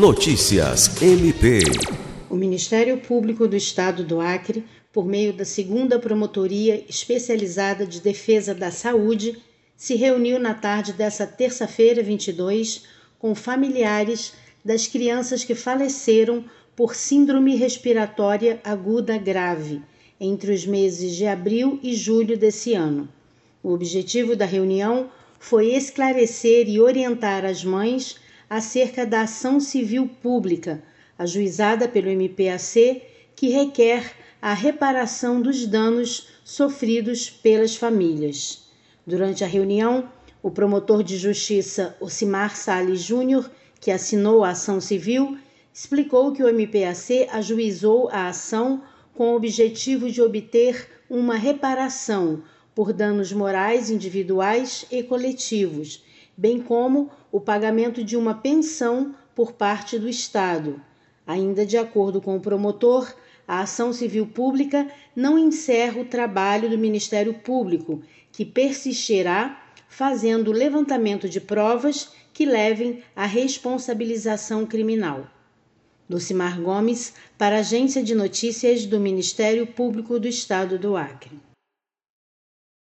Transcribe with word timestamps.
Notícias 0.00 1.02
MP. 1.02 1.58
O 2.30 2.34
Ministério 2.34 2.96
Público 2.96 3.46
do 3.46 3.54
Estado 3.54 4.02
do 4.02 4.18
Acre, 4.18 4.64
por 4.90 5.04
meio 5.04 5.30
da 5.30 5.44
segunda 5.44 5.98
Promotoria 5.98 6.82
Especializada 6.88 7.84
de 7.84 8.00
Defesa 8.00 8.54
da 8.54 8.70
Saúde, 8.70 9.36
se 9.76 9.96
reuniu 9.96 10.38
na 10.38 10.54
tarde 10.54 10.94
dessa 10.94 11.26
terça-feira, 11.26 12.02
22, 12.02 12.84
com 13.18 13.34
familiares 13.34 14.32
das 14.64 14.86
crianças 14.86 15.44
que 15.44 15.54
faleceram 15.54 16.46
por 16.74 16.94
síndrome 16.94 17.54
respiratória 17.54 18.58
aguda 18.64 19.18
grave 19.18 19.82
entre 20.18 20.54
os 20.54 20.64
meses 20.64 21.14
de 21.14 21.26
abril 21.26 21.78
e 21.82 21.94
julho 21.94 22.38
desse 22.38 22.72
ano. 22.72 23.06
O 23.62 23.70
objetivo 23.74 24.34
da 24.34 24.46
reunião 24.46 25.10
foi 25.38 25.74
esclarecer 25.74 26.70
e 26.70 26.80
orientar 26.80 27.44
as 27.44 27.62
mães 27.62 28.16
acerca 28.50 29.06
da 29.06 29.22
ação 29.22 29.60
civil 29.60 30.10
pública 30.20 30.82
ajuizada 31.16 31.86
pelo 31.86 32.10
MPAC 32.10 33.02
que 33.36 33.48
requer 33.48 34.12
a 34.42 34.52
reparação 34.52 35.40
dos 35.40 35.66
danos 35.66 36.28
sofridos 36.42 37.30
pelas 37.30 37.76
famílias. 37.76 38.64
Durante 39.06 39.44
a 39.44 39.46
reunião, 39.46 40.10
o 40.42 40.50
promotor 40.50 41.04
de 41.04 41.16
justiça 41.16 41.96
Ocimar 42.00 42.56
Salles 42.56 43.02
Júnior, 43.02 43.48
que 43.78 43.90
assinou 43.90 44.42
a 44.42 44.50
ação 44.50 44.80
civil, 44.80 45.38
explicou 45.72 46.32
que 46.32 46.42
o 46.42 46.48
MPAC 46.48 47.28
ajuizou 47.30 48.08
a 48.10 48.28
ação 48.28 48.82
com 49.14 49.32
o 49.32 49.36
objetivo 49.36 50.10
de 50.10 50.20
obter 50.20 50.88
uma 51.08 51.36
reparação 51.36 52.42
por 52.74 52.92
danos 52.92 53.32
morais 53.32 53.90
individuais 53.90 54.86
e 54.90 55.02
coletivos, 55.02 56.02
bem 56.40 56.58
como 56.58 57.10
o 57.30 57.38
pagamento 57.38 58.02
de 58.02 58.16
uma 58.16 58.32
pensão 58.32 59.14
por 59.34 59.52
parte 59.52 59.98
do 59.98 60.08
Estado. 60.08 60.80
Ainda 61.26 61.66
de 61.66 61.76
acordo 61.76 62.18
com 62.18 62.34
o 62.34 62.40
promotor, 62.40 63.14
a 63.46 63.60
ação 63.60 63.92
civil 63.92 64.26
pública 64.26 64.88
não 65.14 65.38
encerra 65.38 66.00
o 66.00 66.04
trabalho 66.06 66.70
do 66.70 66.78
Ministério 66.78 67.34
Público, 67.34 68.00
que 68.32 68.46
persistirá 68.46 69.62
fazendo 69.86 70.48
o 70.48 70.54
levantamento 70.54 71.28
de 71.28 71.42
provas 71.42 72.10
que 72.32 72.46
levem 72.46 73.02
à 73.14 73.26
responsabilização 73.26 74.64
criminal. 74.64 75.26
Lucimar 76.08 76.58
Gomes, 76.58 77.12
para 77.36 77.56
a 77.56 77.60
Agência 77.60 78.02
de 78.02 78.14
Notícias 78.14 78.86
do 78.86 78.98
Ministério 78.98 79.66
Público 79.66 80.18
do 80.18 80.26
Estado 80.26 80.78
do 80.78 80.96
Acre. 80.96 81.49